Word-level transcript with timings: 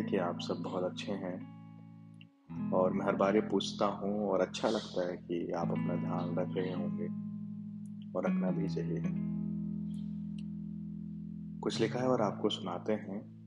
है 0.00 0.10
कि 0.10 0.16
आप 0.16 0.38
सब 0.40 0.62
बहुत 0.62 0.84
अच्छे 0.84 1.12
हैं। 1.12 1.60
और 2.72 2.92
मैं 2.92 3.06
हर 3.06 3.16
बार 3.16 3.34
ये 3.34 3.40
पूछता 3.40 3.86
हूँ 3.86 4.28
और 4.28 4.40
अच्छा 4.40 4.68
लगता 4.68 5.10
है 5.10 5.16
कि 5.16 5.52
आप 5.52 5.70
अपना 5.70 5.94
ध्यान 5.94 6.36
रख 6.38 6.56
रहे 6.56 6.72
होंगे 6.72 7.06
और 8.12 8.24
रखना 8.26 8.50
भी 8.50 8.68
चाहिए। 8.68 9.02
कुछ 11.60 11.80
लिखा 11.80 12.00
है 12.00 12.08
और 12.08 12.22
आपको 12.22 12.48
सुनाते 12.48 12.92
हैं। 12.92 13.40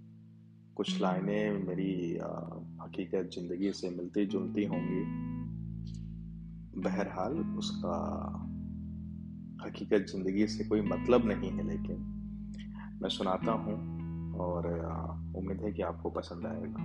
कुछ 0.76 1.02
लाइनें 1.02 1.68
मेरी 1.68 2.20
हकीकत 2.84 3.30
ज़िंदगी 3.34 3.72
से 3.72 3.90
मिलती 3.90 4.26
जुलती 4.26 4.66
होंगी। 4.66 5.04
बहरहाल 6.82 7.34
उसका 7.34 7.98
हकीकत 9.66 10.06
ज़िंदगी 10.12 10.48
से 10.48 10.64
कोई 10.64 10.82
मतलब 10.82 11.26
नहीं 11.26 11.52
है, 11.52 11.68
लेकिन 11.68 11.98
मैं 13.02 13.10
सुनाता 13.10 13.52
हूँ। 13.52 13.93
और 14.36 14.66
उम्मीद 15.36 15.62
है 15.64 15.72
कि 15.72 15.82
आपको 15.82 16.10
पसंद 16.10 16.46
आएगा। 16.46 16.84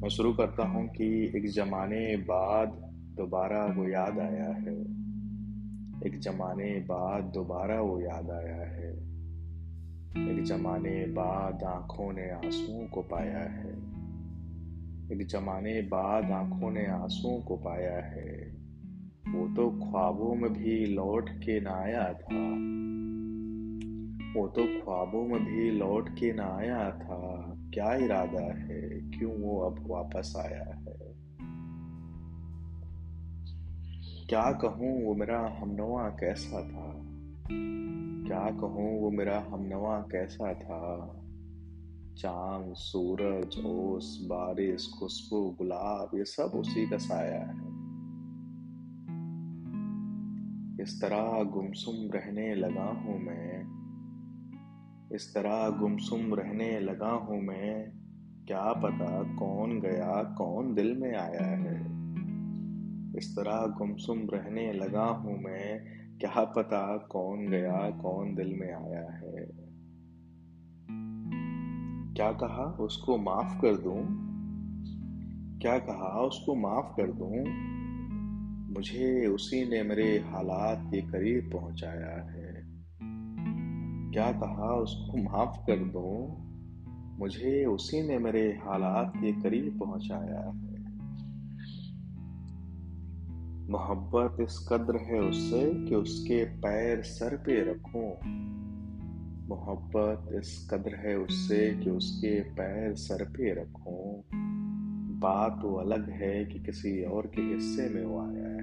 मैं 0.00 0.08
शुरू 0.08 0.32
करता 0.32 0.68
हूँ 0.68 0.88
कि 0.88 1.32
एक 1.36 1.46
ज़माने 1.46 2.16
बाद 2.16 2.68
दोबारा 3.16 3.66
वो 3.66 3.88
याद 3.88 4.18
आया 4.18 4.50
है। 4.50 4.80
एक 6.06 6.20
ज़माने 6.20 6.80
बाद 6.80 7.24
दोबारा 7.24 7.80
वो 7.80 8.00
याद 8.00 8.30
आया 8.30 8.56
है। 8.56 9.06
एक 10.30 10.44
ज़माने 10.44 11.06
बाद 11.06 11.62
आँखों 11.62 12.12
ने 12.12 12.30
आंसुओं 12.30 12.86
को 12.86 13.02
पाया 13.02 13.38
है। 13.38 13.70
एक 15.12 15.28
ज़माने 15.30 15.82
बाद 15.82 16.24
आँखों 16.24 16.70
ने 16.70 16.86
आंसुओं 16.86 17.40
को 17.40 17.56
पाया 17.56 17.96
है। 17.96 18.56
वो 19.28 19.54
तो 19.54 19.70
ख्वाबों 19.70 20.34
में 20.34 20.52
भी 20.52 20.86
लौट 20.86 21.30
के 21.30 21.60
ना 21.60 21.70
आया 21.70 22.12
था। 22.12 22.76
वो 24.36 24.48
तो 24.48 24.84
ख्वाबों 24.84 25.26
में 25.26 25.44
भी 25.44 25.70
लौट 25.70 26.08
के 26.08 26.32
ना 26.32 26.56
आया 26.56 26.90
था। 26.90 27.54
क्या 27.74 27.94
इरादा 27.94 28.42
है? 28.42 28.80
क्यों 29.10 29.32
वो 29.32 29.60
अब 29.60 29.84
वापस 29.86 30.34
आया 30.36 30.64
है? 30.64 31.16
क्या 34.26 34.52
कहूँ 34.52 35.04
वो 35.04 35.14
मेरा 35.14 35.58
हमनवा 35.60 36.08
कैसा 36.08 36.62
था? 36.62 37.02
क्या 38.28 38.50
कहूँ 38.60 39.00
वो 39.00 39.10
मेरा 39.10 39.46
हमनवा 39.50 40.00
कैसा 40.00 40.54
था? 40.54 41.12
चाँद, 42.16 42.74
सूरज, 42.74 43.62
ओस, 43.66 44.26
बारिश, 44.26 44.90
खुशबू, 44.98 45.50
गुलाब, 45.58 46.18
ये 46.18 46.24
सब 46.24 46.52
उसी 46.54 46.86
का 46.86 46.96
साया 46.96 47.40
है। 47.40 47.76
इस 50.80 50.98
तरह 51.02 51.42
गुमसुम 51.42 52.10
रहने 52.10 52.54
लगा 52.54 52.84
हूँ 52.84 53.18
मैं। 53.18 53.85
इस 55.12 55.34
तरह 55.34 55.68
गुमसुम 55.68 56.34
रहने 56.34 56.80
लगा 56.80 57.10
हूँ 57.10 57.42
मैं। 57.42 57.92
क्या 58.46 58.72
पता 58.72 59.22
कौन 59.22 59.80
गया, 59.80 60.22
कौन 60.22 60.74
दिल 60.74 60.96
में 60.96 61.14
आया 61.14 61.46
है। 61.46 61.96
इस 63.16 63.34
तरह 63.38 63.66
गुमसुम 63.66 64.18
रहने 64.18 64.72
लगा 64.72 65.04
हूँ 65.04 65.38
मैं। 65.38 65.84
क्या 66.18 66.44
पता 66.44 66.96
कौन 66.96 67.48
गया, 67.48 67.90
कौन 67.90 68.34
दिल 68.34 68.54
में 68.60 68.72
आया 68.72 69.10
है। 69.10 69.66
क्या 72.14 72.32
कहा 72.32 72.76
उसको 72.80 73.16
माफ़ 73.16 73.60
कर 73.60 73.76
दूँ? 73.76 74.26
क्या 75.58 75.78
कहा 75.78 76.20
उसको 76.20 76.54
माफ़ 76.54 76.96
कर 77.00 77.12
दूँ? 77.12 77.44
मुझे 78.74 79.26
उसी 79.26 79.70
ने 79.70 79.82
मेरे 79.82 80.18
हालात 80.18 80.82
के 80.90 81.00
करीब 81.00 81.50
पहुँचाया 81.52 82.30
है। 82.30 82.45
क्या 84.16 84.32
कहा 84.32 84.74
उसको 84.74 85.18
माफ़ 85.18 85.56
कर 85.66 85.76
दो। 85.76 86.36
मुझे 87.18 87.64
उसी 87.64 88.08
ने 88.08 88.18
मेरे 88.18 88.48
हालात 88.48 89.12
के 89.16 89.32
करीब 89.32 89.78
पहुँचाया 89.78 90.40
है। 90.40 90.76
मोहब्बत 93.70 94.36
इस 94.40 94.68
कद्र 94.72 94.96
है 94.96 95.20
उससे 95.20 95.84
कि 95.84 95.94
उसके 95.94 96.44
पैर 96.44 97.02
सर 97.02 97.36
पे 97.36 97.72
रखूँ। 97.72 98.10
मोहब्बत 99.48 100.34
इस 100.34 100.68
कद्र 100.70 100.94
है 100.94 101.18
उससे 101.18 101.74
कि 101.74 101.90
उसके 101.90 102.40
पैर 102.40 102.94
सर 102.94 103.24
पे 103.24 103.54
रखूँ। 103.54 104.22
बात 105.18 105.58
वो 105.62 105.74
अलग 105.74 106.10
है 106.10 106.44
कि 106.44 106.58
किसी 106.58 107.04
और 107.04 107.26
के 107.26 107.42
हिस्से 107.42 107.88
में 107.88 108.04
वो 108.04 108.20
आया 108.20 108.48
है। 108.48 108.55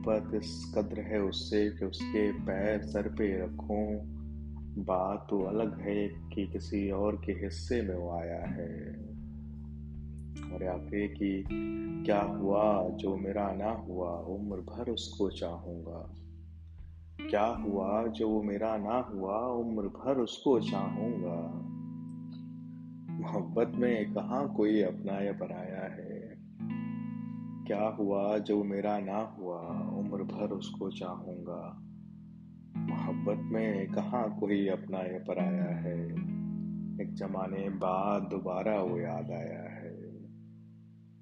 मोहब्बत 0.00 0.34
इस 0.34 0.72
कद्र 0.76 1.00
है 1.00 1.22
उससे 1.22 1.70
कि 1.70 1.84
उसके 1.84 2.32
पैर 2.32 2.82
सर 2.82 3.08
पे 3.08 3.42
रखूँ? 3.44 3.96
बात 4.84 5.26
तो 5.30 5.42
अलग 5.42 5.80
है 5.80 6.08
कि 6.08 6.46
किसी 6.46 6.90
और 6.90 7.22
के 7.24 7.32
हिस्से 7.32 7.82
में 7.82 7.94
वो 7.94 8.10
आया 8.10 8.46
है। 8.46 8.92
और 10.52 10.64
आखिर 10.66 11.14
कि 11.18 11.44
क्या 12.06 12.22
हुआ 12.22 12.88
जो 12.88 13.16
मेरा 13.16 13.52
ना 13.52 13.70
हुआ, 13.70 14.10
उम्र 14.10 14.56
भर 14.56 14.90
उसको 14.90 15.30
चाहूँगा। 15.30 16.14
क्या 17.30 17.46
हुआ 17.46 18.06
जो 18.06 18.28
वो 18.28 18.42
मेरा 18.42 18.76
ना 18.76 18.98
हुआ, 18.98 19.38
उम्र 19.38 19.82
भर 19.82 20.16
उसको 20.18 20.60
चाहूँगा। 20.60 21.66
मोहब्बत 23.12 23.72
में 23.76 24.14
कहा 24.14 24.46
कोई 24.46 24.82
अपना 24.82 25.24
या 25.24 25.32
पराया 25.32 25.82
है? 25.82 26.29
क्या 27.70 27.88
हुआ 27.88 28.38
जो 28.38 28.64
मेरा 28.64 28.98
ना 28.98 29.18
हुआ? 29.18 29.60
उम्र 29.78 30.22
भर 30.22 30.50
उसको 30.50 30.90
चाहूँगा। 30.90 31.80
मोहब्बत 32.76 33.52
में 33.52 33.92
कहाँ 33.92 34.38
कोई 34.38 34.68
अपना 34.68 34.98
ये 34.98 35.18
पराया 35.18 35.76
है? 35.76 36.10
एक 37.00 37.14
जमाने 37.14 37.68
बाद 37.68 38.22
दोबारा 38.22 38.82
वो 38.82 39.00
याद 39.00 39.30
आया 39.30 39.62
है। 39.62 39.96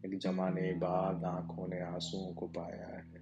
एक 0.06 0.18
जमाने 0.22 0.72
बाद 0.72 1.24
आँखों 1.24 1.68
ने 1.68 1.80
आंसुओं 1.80 2.34
को 2.34 2.46
पाया 2.46 2.96
है। 2.96 3.20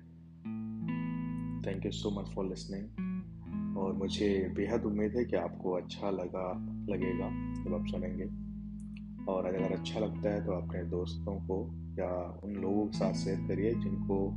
Thank 1.62 1.86
you 1.86 1.90
so 1.90 2.20
much 2.20 2.28
for 2.28 2.46
listening 2.46 2.84
और 3.78 3.92
मुझे 3.92 4.52
बेहद 4.56 4.84
उम्मीद 4.84 5.16
है 5.16 5.24
कि 5.24 5.36
आपको 5.36 5.72
अच्छा 5.72 6.10
लगा, 6.10 6.52
लगेगा 6.92 7.30
जब 7.64 7.74
आप 7.74 7.86
सुनेंगे। 7.86 8.55
और 9.28 9.46
अगर 9.46 9.72
अच्छा 9.78 10.00
लगता 10.00 10.30
है 10.30 10.46
तो 10.46 10.52
अपने 10.52 10.84
दोस्तों 10.84 11.34
को 11.34 11.70
या 11.98 12.40
उन 12.44 12.52
लोगों 12.52 12.86
के 12.86 12.98
साथ 12.98 13.12
शेयर 13.12 13.48
करिए 13.48 13.74
जिनको 13.74 14.34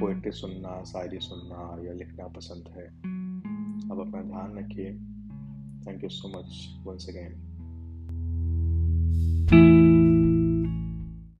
पोइट्री 0.00 0.32
सुनना, 0.32 0.84
शायरी 0.84 1.18
सुनना 1.20 1.86
या 1.86 1.92
लिखना 1.92 2.26
पसंद 2.28 2.64
है। 2.76 2.86
अब 3.90 4.04
अपना 4.08 4.22
ध्यान 4.22 4.58
रखिए। 4.58 4.92
Thank 5.86 6.02
you 6.02 6.08
so 6.08 6.28
much 6.28 6.78
once 6.86 7.06
again 7.08 7.46